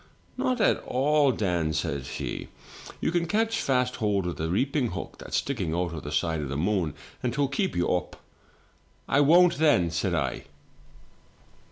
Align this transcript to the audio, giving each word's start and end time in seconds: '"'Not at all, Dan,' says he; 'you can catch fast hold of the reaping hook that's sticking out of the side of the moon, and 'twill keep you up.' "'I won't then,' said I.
'"'Not 0.35 0.59
at 0.59 0.79
all, 0.79 1.31
Dan,' 1.31 1.73
says 1.73 2.07
he; 2.07 2.47
'you 2.99 3.11
can 3.11 3.27
catch 3.27 3.61
fast 3.61 3.97
hold 3.97 4.25
of 4.25 4.37
the 4.37 4.49
reaping 4.49 4.87
hook 4.93 5.17
that's 5.19 5.37
sticking 5.37 5.75
out 5.75 5.93
of 5.93 6.01
the 6.01 6.11
side 6.11 6.41
of 6.41 6.49
the 6.49 6.57
moon, 6.57 6.95
and 7.21 7.31
'twill 7.33 7.47
keep 7.49 7.75
you 7.75 7.87
up.' 7.87 8.19
"'I 9.07 9.19
won't 9.19 9.57
then,' 9.59 9.91
said 9.91 10.15
I. 10.15 10.45